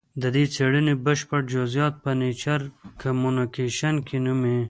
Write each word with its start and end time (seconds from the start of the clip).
د 0.21 0.23
دې 0.35 0.43
څېړنې 0.55 0.93
بشپړ 1.05 1.39
جزیات 1.53 1.93
په 2.03 2.11
نېچر 2.19 2.61
کمونیکشن 3.01 3.95
نومې 4.25 4.55